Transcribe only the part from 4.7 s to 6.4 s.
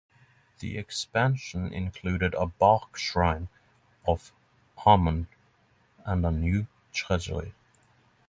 Amun and a